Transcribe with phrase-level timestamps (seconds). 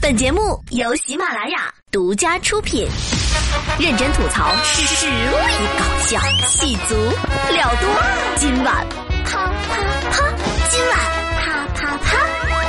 [0.00, 2.86] 本节目由喜马拉雅独家出品，
[3.78, 5.12] 认真吐槽，实力
[5.78, 6.94] 搞笑，气足
[7.52, 7.88] 料多。
[8.36, 8.86] 今晚
[9.24, 9.76] 啪啪
[10.10, 10.32] 啪，
[10.70, 10.98] 今晚
[11.40, 12.18] 啪啪啪，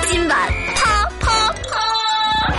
[0.07, 0.37] 今晚
[0.75, 2.53] 啪啪啪。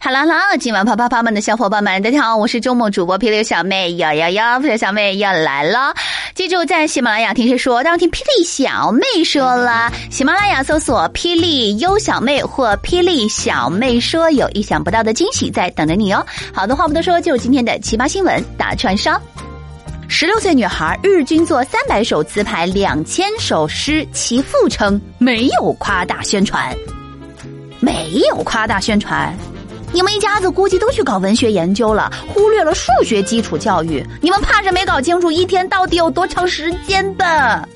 [0.00, 5.94] 哈啦啦，今晚啪啪啪们的小伙伴们，大家好，我是周末主播霹雳小妹，呀呀呀，霹雳小妹要来了。
[6.34, 9.92] 记住，在喜马拉雅听谁说，当听霹雳小妹说了。
[10.10, 16.24] 喜马拉雅搜索“霹雳优小妹”或“霹雳小妹说”，有意想不到的惊喜在等着你哦。
[16.52, 19.20] 好的话不多说，就是今天的奇葩新闻大串烧。
[20.08, 26.74] 十六岁女孩日均做三百首词牌、两千首诗，其父称没有夸大宣传，
[27.78, 29.36] 没有夸大宣传。
[29.92, 34.04] 你们一家子估计都去搞文学研究了，忽略了数学基础教育。
[34.20, 37.68] 你们怕是没搞清楚一天到底有多长时间的？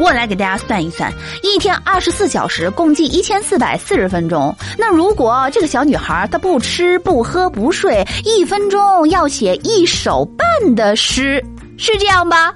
[0.00, 1.12] 我来给大家算一算，
[1.44, 4.52] 一天二十四小时，共计一千四百四十分钟。
[4.76, 11.40] 那如果这个小女孩她不吃不喝不睡，一分钟要写一首半的诗，
[11.78, 12.52] 是这样吧？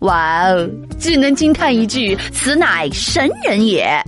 [0.00, 0.68] 哇哦，
[1.00, 3.98] 只能惊叹一句：此乃神人也。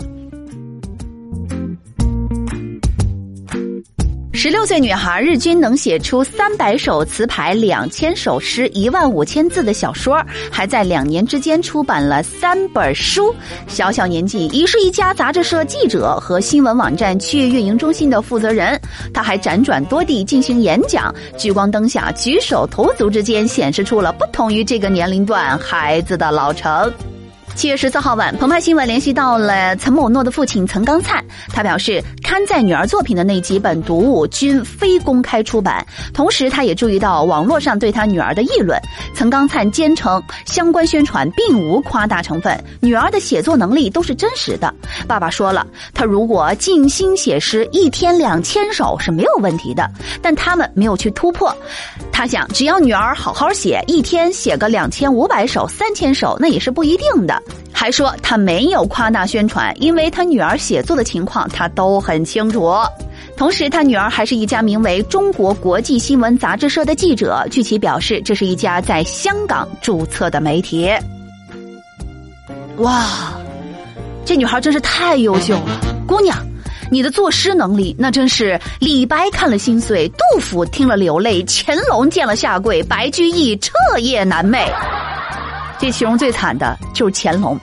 [4.45, 13.35] 十六岁女孩日均能写出三百首词牌、两千首诗、一万五千字的小说，还在两年之间出版了三本书。
[13.67, 18.79] 小小年纪已是一家杂志社记者和新闻网站区域运营中心的负责人。
[19.15, 26.93] 她还辗转多地进行演讲，聚光灯下举手投足之间显示出了不同于这个年龄段孩子的老成。
[27.55, 35.87] 七月十四号晚，澎湃新闻联系到了岑某诺的父亲岑刚灿，他表示刊载女儿作品的那几本读物均非公开出版。
[36.13, 38.79] 同时，他也注意到网络上对他女儿的议论。
[39.15, 44.75] 岑刚灿坚称，相关宣传并无夸大成分，女儿的写作能力都是真实的。
[45.07, 49.89] 爸爸说了，他如果静心写诗，一天两千首是没有问题的，
[50.21, 51.57] 但他们没有去突破。
[52.11, 57.41] 他想，只要女儿好好写，一天写个两千五百首、三千首，那也是不一定的。
[57.73, 62.73] 还说他没有夸大宣传，因为他女儿写作的情况他都很清楚。
[63.37, 67.45] 同时，他女儿还是一家名为“中国国际新闻杂志社”的记者。
[67.51, 70.89] 据其表示，这是一家在香港注册的媒体。
[72.77, 73.35] 哇，
[74.25, 76.37] 这女孩真是太优秀了，姑娘，
[76.93, 84.69] 你的作诗能力那真是李白看了心碎，杜甫听了流泪，乾隆见了下跪，白居易彻夜难寐。
[85.79, 87.59] 这其中最惨的就是乾隆，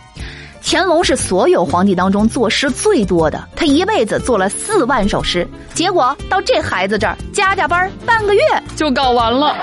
[0.63, 8.41] 乾隆是所有皇帝当中作诗最多的，他一辈子做了四万首诗，结果到这孩子这儿加加班，半个月
[8.75, 9.55] 就搞完了，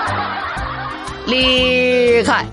[1.25, 2.45] 厉害！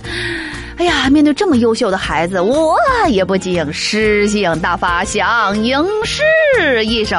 [0.79, 2.77] 哎呀，面对这么优秀的孩子，我
[3.09, 5.75] 也不禁诗兴大发，想吟
[6.05, 6.23] 诗
[6.85, 7.17] 一首：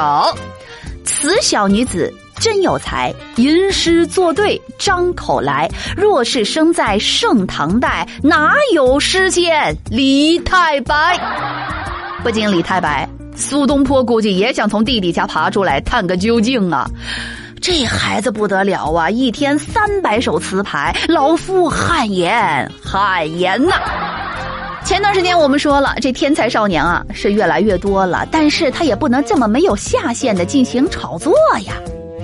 [1.04, 2.14] 此小女子。
[2.40, 5.68] 真有才，吟诗作对，张口来。
[5.96, 11.18] 若是生在盛唐代，哪有诗仙李太白？
[12.22, 16.88] 不仅李太白，苏东坡估计也想从地底下爬出来探个究竟啊！
[17.60, 23.74] 这孩子不得了啊，一天三百首词牌，老夫汗颜汗颜呐！
[24.84, 31.34] 前段时间我们说了，这天才少年啊是越来越多了，但是他也不能这么没有下限的进行炒作
[31.66, 31.74] 呀。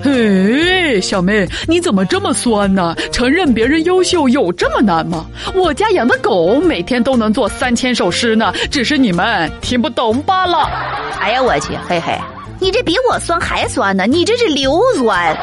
[0.05, 2.95] 嘿，小妹，你怎么这么酸呢？
[3.11, 5.25] 承认别人优秀有这么难吗？
[5.55, 10.69] 我家养的狗每天都能做三千首诗呢，只是你们听不懂罢了。
[11.19, 12.15] 哎呀，我去，嘿嘿，
[12.59, 15.35] 你这比我酸还酸呢，你这是硫酸。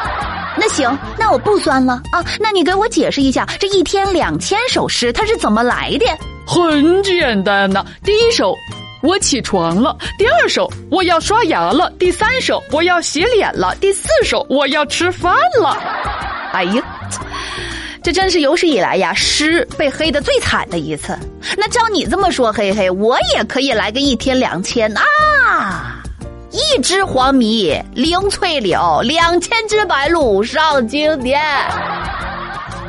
[0.55, 2.23] 那行，那我不酸了啊。
[2.39, 6.05] 那你给我解释一下，这一天两千首诗它是怎么来的？
[6.45, 8.55] 很简单呐，第一首。
[9.03, 15.77] 我起床了，第二首我要刷牙了，第三首我要洗脸了，第四首我要吃饭了。
[16.53, 16.81] 哎呀，
[18.01, 21.19] 这真是有史以来呀诗被黑的最惨的一次。
[21.57, 26.01] 那照你这么说，嘿嘿，我也可以来个一天两千啊！
[26.51, 31.41] 一枝黄鹂鸣翠柳，两千只白鹭上青天。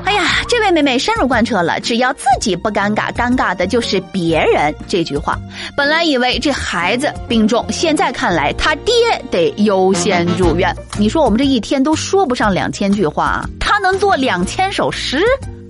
[0.04, 4.74] 哎呀，这位妹妹深入贯彻了，只要自己不尴尬，尴尬的就是别人。
[4.86, 5.38] 这句话，
[5.76, 8.94] 本来以为这孩子病重，现在看来他爹
[9.30, 10.74] 得优先住院。
[10.98, 15.22] 你说我们这一天都说不上两千句话，他能做两千首诗，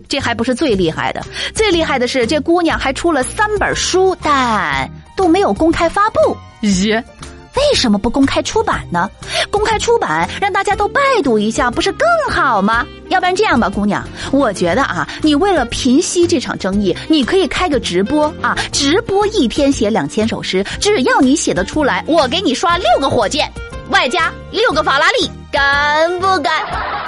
[0.09, 1.23] 这还不是最厉害的。
[1.55, 6.37] 最厉害的是，这姑娘还出了三本书，但都没有公开发布。
[6.61, 7.03] 咦？
[7.57, 9.11] 为什么不公开出版呢？
[9.51, 12.87] 公开出版，让大家都拜读一下，不是更好吗？
[13.09, 23.51] 要不然这样吧，姑娘，我觉得啊，你为了平息这场争议，你可以开个直播啊，直播一天写两千首诗，只要你写得出来，我给你刷六个火箭。
[23.91, 27.04] 外加六个法拉利，敢不敢？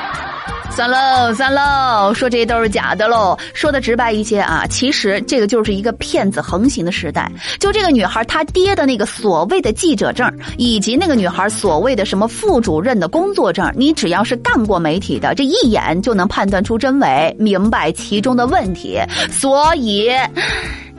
[0.76, 3.34] 算喽算喽，说这些都是假的喽。
[3.54, 7.32] 说的直白一些啊，其实这个就是一个骗子横行的时代。
[7.58, 19.00] 就这个女孩她爹的那个所谓的记者证，以及那个女孩所谓的什么副主任的工作证，你只要是干过媒体的，这一眼就能判断出真伪，明白其中的问题。
[19.30, 20.10] 所以，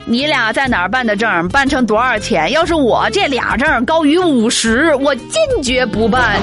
[0.06, 2.50] 你俩在哪儿办的证，办成多少钱？
[2.50, 6.42] 要是我这俩证高于五十，我坚决不办。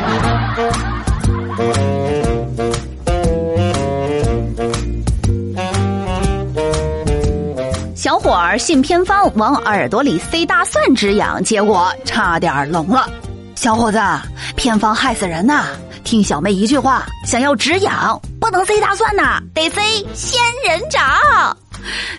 [8.06, 13.10] 小伙儿信偏方，往耳朵里塞大蒜止痒，结果差点聋了。
[13.56, 14.00] 小伙子，
[14.56, 15.66] 偏方害死人呐！
[16.04, 19.82] 听小妹一句话，想要止痒，不能塞大蒜呐，得塞
[20.14, 21.02] 仙人掌。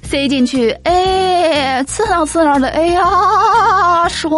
[0.02, 4.34] 塞进去，哎，刺挠刺挠的，哎呀，爽！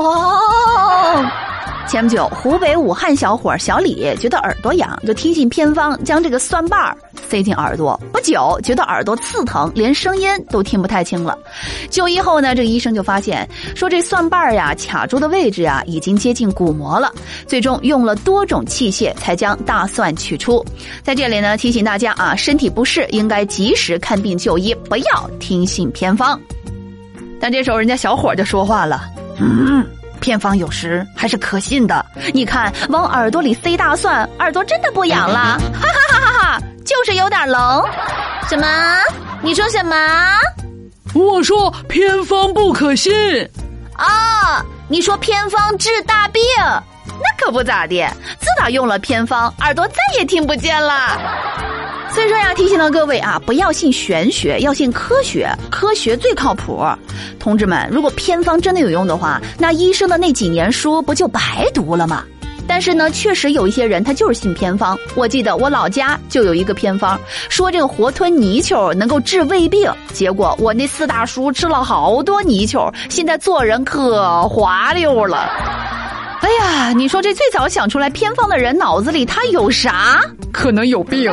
[1.89, 6.95] 前不久，湖北武汉小伙小李觉得耳朵痒，就听信偏方，将这个蒜瓣儿
[7.27, 7.99] 塞进耳朵。
[8.13, 11.37] 不久，觉得耳朵刺疼，连声音都听不太清了。
[11.89, 17.11] 就医后呢，这个医生就发现，说这蒜瓣儿呀卡住的位置啊已经接近鼓膜了。
[17.47, 20.63] 最终用了多种器械才将大蒜取出。
[21.03, 26.39] 在这里呢，提醒大家啊，身体不适应该及时看病就医，不要听信偏方。
[27.41, 29.09] 但这时候，人家小伙就说话了，
[29.41, 29.87] 嗯。
[30.19, 32.05] 偏方有时还是可信的。
[32.35, 35.59] 你看，往耳朵里塞大蒜，耳朵真的不痒了。
[35.73, 36.61] 哈哈哈哈哈！
[36.85, 37.59] 就是有点聋。
[38.49, 38.67] 什么？
[39.43, 39.95] 你说什么？
[41.15, 43.13] 我说偏方不可信。
[43.97, 44.65] 啊！
[44.89, 46.43] 你说偏方治大病？
[47.05, 48.07] 那可不咋的。
[48.39, 51.19] 自打用了偏方，耳朵再也听不见了。
[52.11, 56.85] 所以说呀，提醒到各位啊，不要信玄学，要信科学，科学最靠谱。
[57.39, 61.41] 同志们，如果偏方真的有用的话，那医生的那几年书不就白
[61.73, 62.25] 读了吗？
[62.67, 64.99] 但是呢，确实有一些人他就是信偏方。
[65.15, 67.19] 我记得我老家就有一个偏方，
[67.49, 69.91] 说这个活吞泥鳅能够治胃病。
[70.13, 75.49] 结果我那四大叔吃了好多泥鳅，现在做人可滑溜了。
[76.41, 80.21] 哎呀，你说这最早想出来偏方的人脑子里他有啥？
[80.53, 81.33] 可能有病。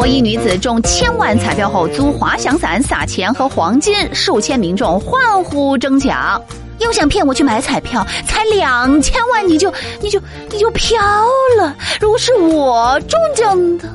[0.00, 6.42] 国一女子中千万彩票后租滑翔伞撒钱和黄金，数千民众欢呼争抢。
[6.78, 9.70] 又想骗我去买彩票，才两千万你就
[10.00, 10.18] 你就
[10.50, 10.98] 你就飘
[11.58, 11.76] 了。
[12.00, 13.86] 如果是我中奖的，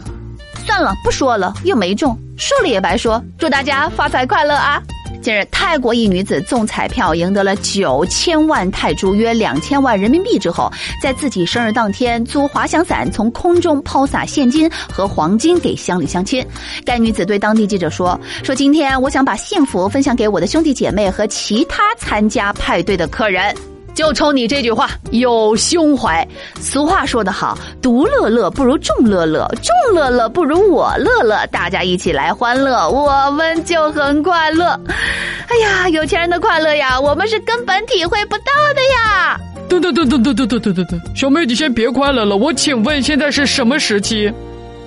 [0.64, 3.20] 算了，不说了，又没中，说了也白说。
[3.40, 4.80] 祝大家发财快乐啊！
[5.26, 16.46] 近日，泰国一女子中彩票赢得了九千万泰铢，约两千万人民币之后，在自己生日当天租滑翔伞从空中抛洒现金和黄金给乡里乡亲。
[16.86, 23.52] 该女子对当地记者说：“说今天我想把幸福分享给我的兄弟姐妹和其他参加派对的客人。”
[23.96, 26.28] 就冲你这句话有胸怀。
[26.60, 31.48] 俗话说得好，独乐乐不如众乐乐，众乐乐不如我乐乐。
[31.48, 34.80] 大家一起来欢乐，我们就很快乐。
[35.48, 38.44] 哎呀，有钱人的快乐呀，我们是根本体会不到
[38.76, 39.40] 的呀。
[39.68, 42.36] 等等等等等等等等等，小妹，你先别快乐了。
[42.36, 44.32] 我请问，现在是什么时期？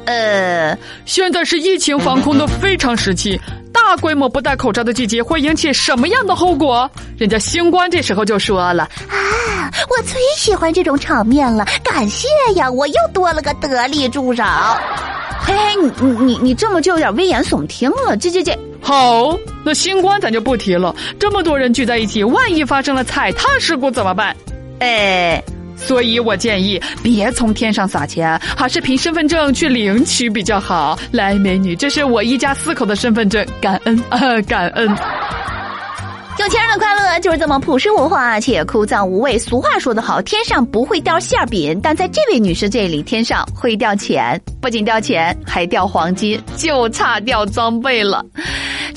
[0.08, 0.74] 呃，
[1.04, 3.38] 现在是疫情防控的非常时期。
[3.70, 6.90] 大规模不戴口罩的季节会引起什么样的后果？
[7.18, 14.42] 人家星官这时候就说了：“啊，我最喜欢这种场面了，感谢呀，我又多了个得力助手。”
[15.44, 18.16] 嘿嘿，你你你你这么就有点危言耸听了。
[18.16, 20.96] 这这这，好，那新官咱就不提了。
[21.20, 24.34] 这么多人聚在一起，万一发生了踩踏事故怎么办？
[24.78, 25.42] 哎。
[25.78, 30.98] 所以我建议别从天上撒钱，还是凭身份证去领取比较好。
[31.12, 34.88] 来，美女，这是我一家四口的身份证，感恩啊，感恩。
[36.38, 39.36] 有钱人的快乐就是这么朴实无华且枯燥无味。
[39.36, 48.24] 俗话说得好，天上不会掉馅饼，但在这位女士这里，天上会掉钱，不仅掉钱，还掉黄金，就差掉装备了。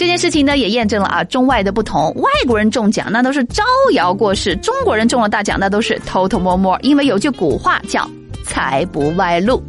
[0.02, 2.12] 这件事情呢，也验证了啊中外的不同。
[2.16, 6.76] 外国人中奖那都是招摇过市，中国人中了大奖那都是偷偷摸摸。
[6.82, 8.10] 因为有句古话叫
[8.44, 9.62] “财不外露”。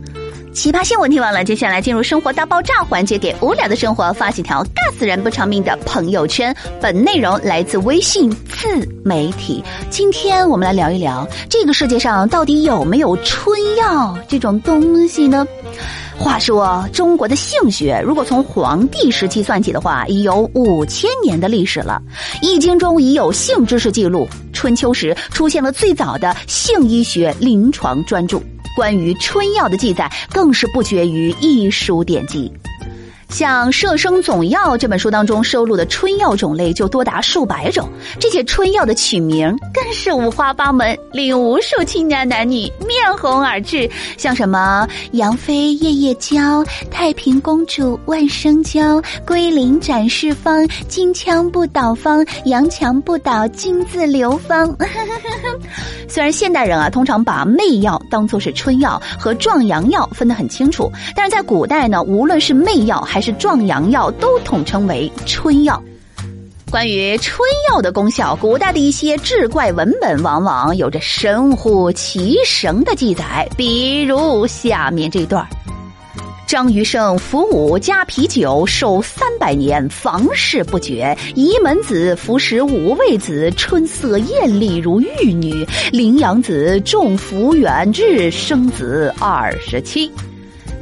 [0.54, 6.56] 奇葩新闻听完了，接下来进入生活大爆炸环节，给无聊的生活发几条尬死人不偿命的朋友圈。
[6.80, 8.66] 本内容来自微信自
[9.04, 9.62] 媒体。
[9.90, 15.46] 今天我们来聊一聊，这个世界上到底有没有春药这种东西呢？
[16.22, 22.00] 话说，中国的性学如果从黄帝时期算起的话，已有五千年的历史了。
[22.40, 28.40] 《易经》中已有性知识记录，春秋时出现了最早的性医学临床专著。
[28.76, 32.50] 关于春药的记载更是不绝于医书典籍，
[33.32, 37.88] 像《摄生总要》这本书当中收录的春药种类就多达数百种，
[38.20, 43.88] 这些春药的取名更是五花八门，令无数青年男女面红耳赤。
[44.18, 54.76] 像什么杨妃夜夜娇、太平公主万生娇、龟苓展示方、金枪不倒方、杨强不倒金字流方。
[56.06, 65.80] 虽然现代人啊，通常把媚药当作是春药和壮阳药分得很清楚，但是在古代呢，无论是媚药还是壮阳药，都统称为春药。
[66.70, 67.38] 关于春
[67.70, 75.46] 药的功效，古代的一些志怪文本往往有着神乎其神的记载，比如下面这段
[76.46, 81.16] 张余生服五加啤酒，寿三百年，房事不绝。
[81.34, 85.66] 仪门子服食五味子，春色艳丽如玉女。
[85.90, 90.10] 羚羊子重福远志，生子二十七。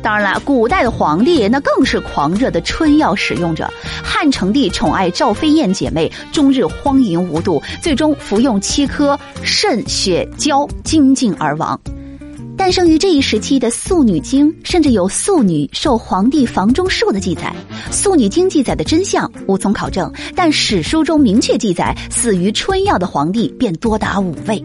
[0.02, 3.70] 当然了，古代的皇帝那更是狂热的春药使用者。
[4.02, 11.78] 汉成帝宠爱赵飞燕姐妹，终日荒淫无度，最终服用七颗肾血胶，精尽而亡。
[12.56, 17.54] 诞生于这一时期的《素女经》，甚至有素女受皇帝房中术的记载。
[17.92, 24.62] 《素女经》记载的真相无从考证，但史书中明确记载，死于春药的皇帝便多达五位。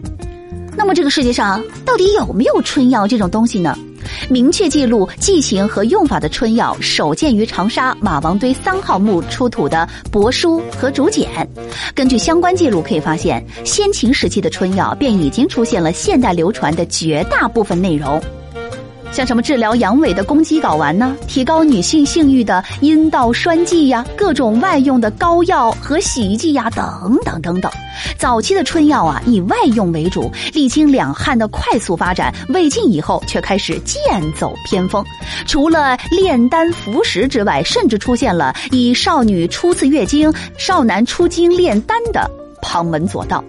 [0.76, 3.78] 那么，这个世界上到底有没有春药这种东西呢？
[4.28, 11.28] 明确记录剂型和用法的春药，首见于长沙马王堆三号墓出土的帛书和竹简。
[11.94, 18.20] 根据相关记录可以发现，先秦时期的春药便已经出现了现代流传的绝大部分内容。
[19.16, 21.16] 像什么治疗阳痿的公鸡睾丸呢？
[21.26, 27.72] 提高女性性欲的阴道栓剂呀，各种外用的膏药和洗衣剂呀，等等等等。
[28.18, 34.00] 早期的春药啊，以外用为主，历经两汉的快速发展，魏晋以后却开始剑
[34.34, 35.02] 走偏锋。
[35.46, 42.30] 除了炼丹服食之外，甚至出现了以少女初次月经、少男出经炼丹的
[42.60, 43.42] 旁门左道。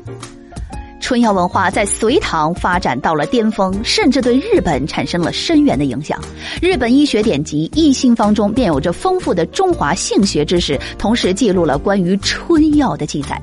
[1.08, 6.20] 春药文化在隋唐发展到了巅峰，甚至对日本产生了深远的影响。
[6.62, 13.42] 日本医学典籍《异性方》中便有着丰富的中华性学知识，同时记录了关于春药的记载。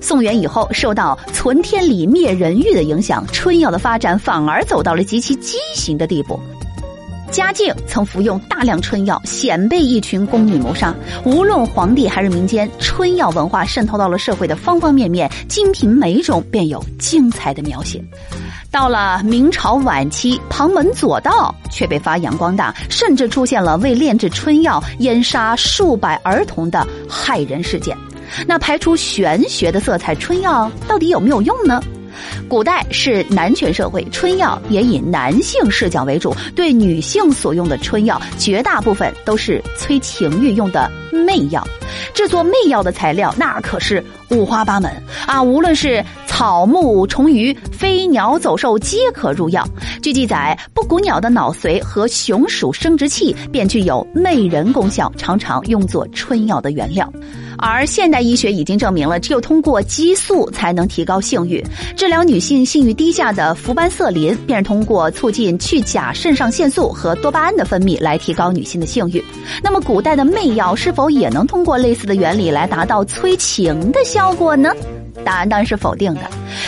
[0.00, 6.40] 宋元以后，受到存天理灭人欲的影响，春药的发展反而走到了极其畸形的地步。
[7.32, 10.94] 嘉靖曾服用大量春药，险被一群宫女谋杀。
[11.24, 18.04] 无论皇帝还是民间，春药文化渗透到了社会的方方面面，《金瓶梅》中便有精彩的描写。
[18.70, 27.96] 到了明朝晚期，旁门左道却被发扬光大，甚至出现了为炼制春药淹杀数百儿童的害人事件。
[28.46, 31.82] 那排除玄学的色彩，春药到底有没有用呢？
[32.48, 36.34] 古代是男权社会，春药也以男性视角为主。
[36.54, 41.66] 对女性所用的春药，绝大部分都是催情欲用的媚药。
[42.14, 44.90] 制作媚药的材料，那可是五花八门
[45.26, 45.42] 啊！
[45.42, 49.66] 无论是草木、虫鱼、飞鸟、走兽，皆可入药。
[50.02, 57.10] 据记载，布谷鸟的脑髓和雄鼠生殖器便具有媚人功效，常常用作春药的原料。
[57.62, 61.64] 而现代医学已经证明了，只有通过激素才能提高性欲。
[61.96, 69.24] 治疗女性性欲低下的氟班瑟林，便是通过促进去甲肾上腺素和多巴胺的分泌来提高女性的性欲。
[69.62, 74.72] 那么，古代的媚药是否也能通过类似的原理来达到催情的效果呢？
[75.24, 76.22] 答案当然是否定的。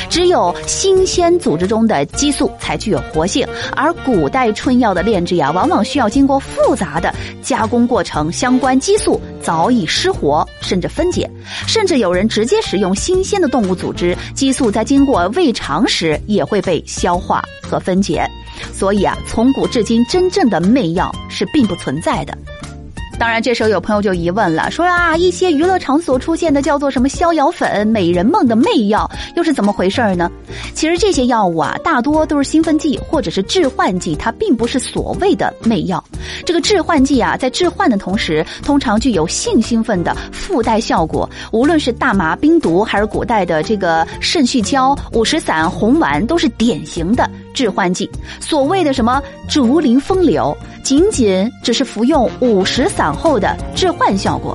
[0.08, 11.28] 只有新鲜组织中的激素才具有活性，而古代春药的炼制呀，往往需要经过复杂的加工过程，相关激素早已失活，甚至分解，
[11.66, 18.28] 甚至有人直接使用新鲜的动物组织，激素在经过胃肠时也会被消化和分解。
[18.72, 22.36] 所以啊，从古至今，真正的媚药是并不存在的。
[23.18, 30.30] 当然，这时候有朋友就疑问了，说啊，一些娱乐场所出现的叫做什么逍遥粉、美人梦的媚药，又是怎么回事呢？
[30.74, 36.02] 其实这些药物啊，大多都是兴奋剂或者是致幻剂，它并不是所谓的媚药。
[36.44, 41.28] 这个致幻剂啊，在致幻的同时，通常具有性兴奋的附带效果。
[41.52, 48.10] 无论是大麻、冰毒，还是古代的这个肾续胶、五石散、红丸，都是典型的致幻剂。
[48.40, 54.54] 所谓的什么竹林风流，仅仅只是服用五石散后的致幻效果。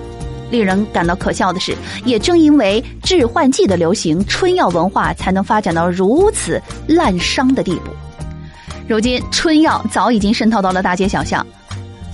[0.51, 1.75] 令人感到可笑的是，
[2.05, 7.91] 也正因为致幻剂的流行，春药文化才能发展到如此滥觞的地步。
[8.87, 11.45] 如今，春药早已经渗透到了大街小巷。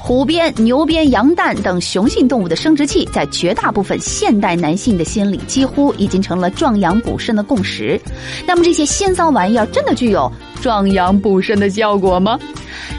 [0.08, 8.00] 虎鞭、牛鞭、羊蛋等雄性动物的生殖器，在绝大部分现代男性的心里，几乎已经成了壮阳补肾的共识。
[8.46, 10.32] 那么，这些鲜骚玩意儿真的具有
[10.62, 12.40] 壮阳补肾的效果吗？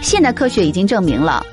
[0.03, 1.47] 现代科学已经证明了。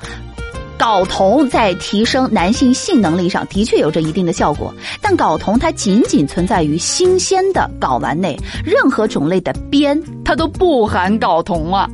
[0.79, 11.87] 睾酮在提升男性性能力上的确有着一定的效果，但睾酮它仅仅存在于新鲜的睾丸内，任何种类的鞭它都不含睾酮啊。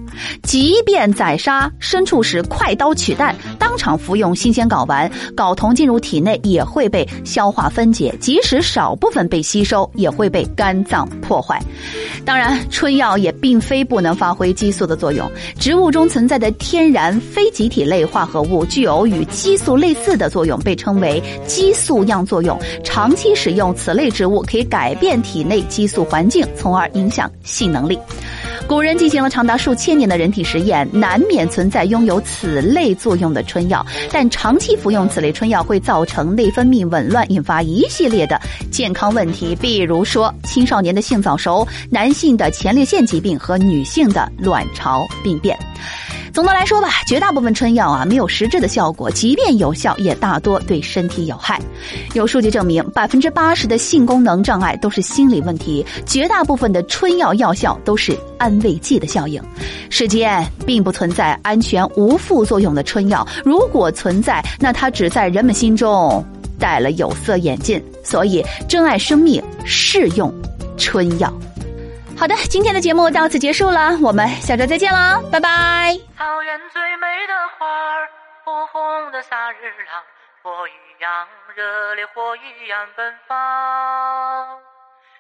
[0.44, 11.62] 即便宰杀牲畜时快刀取蛋，当场服用新鲜睾丸，睾酮进入体内也会被消化分解，即使少部分被吸收，也会被肝脏破坏。
[12.26, 18.66] 当然，春药也并非不能发挥激素的作用，植物中存在的天然非集体类化合物。
[18.66, 22.60] 具有与激素类似的作用，被称为激素样作用。
[22.84, 27.98] 长期使用此类植物，可以改变体内激素环境，从而影响性能力。
[28.70, 33.84] 古人进行了长达数千年的人体实验，难免存在拥有此类作用的春药。
[34.12, 38.40] 但长期服用此类春药会造成内分泌紊乱，引发一系列的
[38.72, 45.58] 健康问题，比如说青少年的性早熟、男性的前列腺疾病和女性的卵巢病变。
[46.34, 51.60] 总的来说吧，绝大部分春药啊没有实质的效果，即便有效，也大多对身体有害。
[52.14, 59.42] 有数据证明，百分之八十的性功能障碍都是心理问题，绝大部分的春药药效都是安慰剂的效应。
[59.90, 66.24] 世间并不存在安全无副作用的春药，如果存在，那它只在人们心中
[66.60, 67.82] 戴了有色眼镜。
[68.04, 70.34] 所以，珍爱生命，适用
[70.78, 71.34] 春药。
[72.20, 75.96] 好的，今天的节目到此结束了，我们下周再见啦，拜拜。
[76.18, 78.10] 草原最美的花儿，
[78.44, 80.04] 火红的萨日朗，
[80.44, 84.60] 火一样热烈，火一样奔放。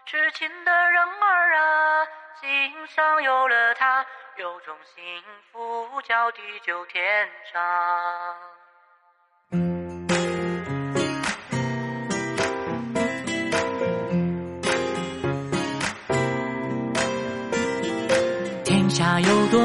[0.05, 2.05] 痴情的人儿啊，
[2.41, 8.35] 心上有了他，有种幸福叫地久天长。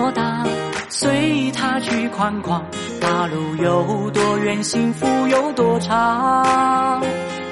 [0.05, 0.45] 多大，
[0.91, 2.61] 随他去宽广；
[3.01, 7.03] 大路有多远，幸福有多长。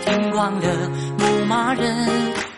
[0.04, 2.06] 听惯了牧马人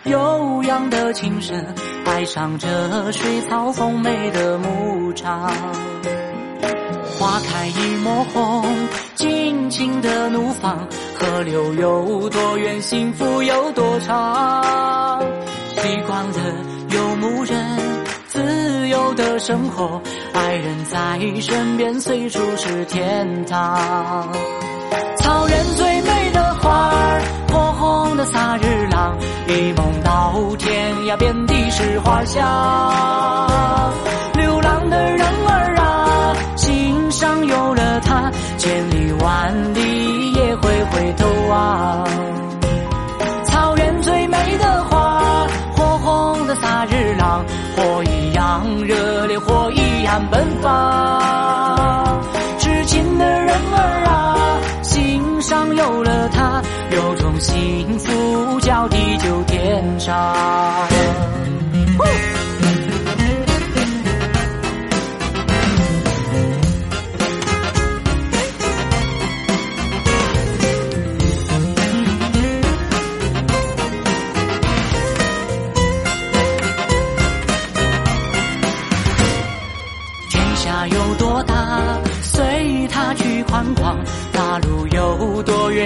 [0.06, 1.64] 悠扬的琴声，
[2.06, 2.66] 爱上这
[3.12, 5.48] 水草丰美的牧场。
[7.16, 8.64] 花开一抹红，
[9.14, 10.76] 尽情的怒放。
[11.14, 15.22] 河流有多远，幸福有多长。
[15.76, 16.38] 习惯了
[16.90, 17.63] 游牧人。
[19.16, 20.00] 的生活，
[20.32, 24.28] 爱人在身边，随处是天堂。
[25.18, 27.22] 草原最美的花儿，
[27.52, 29.16] 火红的萨日朗，
[29.48, 33.92] 一梦到天涯，遍地是花香。
[34.34, 42.04] 流浪的人儿啊，心上有了他，千里万里也会回头望。
[43.46, 45.46] 草原最美的花，
[45.76, 46.93] 火红的萨日，
[47.76, 48.64] 火一样。
[48.84, 52.20] 热烈火一样奔放，
[52.58, 54.36] 痴情的人儿啊，
[54.82, 60.36] 心上有了他，有种幸福叫地久天长。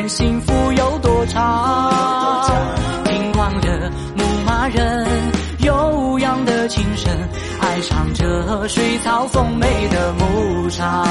[0.06, 2.44] 幸福有多长。
[3.04, 5.06] 听惯了牧马人
[5.60, 7.10] 悠扬的琴声，
[7.60, 11.06] 爱上这水草丰美的牧场。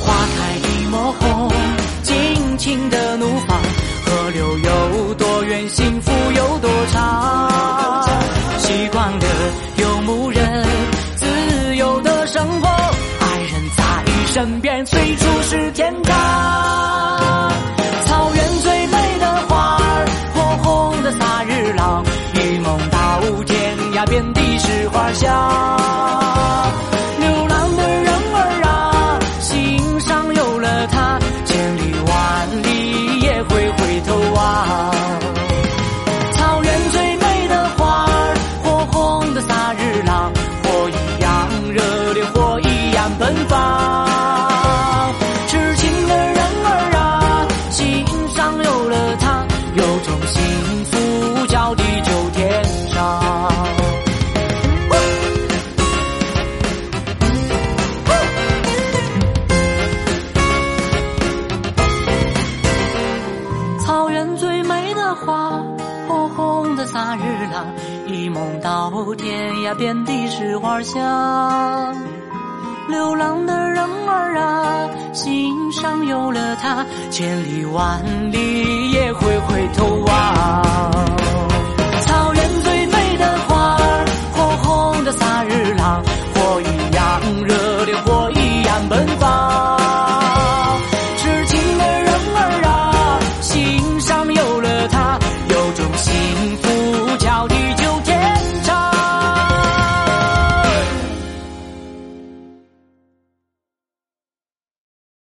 [0.00, 1.52] 花开一抹红，
[2.02, 3.58] 尽情的怒放。
[4.04, 8.08] 河流有多远，幸福有多长。
[8.58, 9.26] 习惯了
[9.76, 10.66] 游牧人
[11.16, 12.68] 自由的生活。
[12.68, 13.82] 爱人在
[14.32, 15.92] 身边随处是天
[23.98, 25.77] 呀，遍地是花香。
[68.06, 71.94] 一梦到天涯遍地是花香。
[72.88, 81.17] 流浪的人儿啊心上有了他千里万里也会回头望。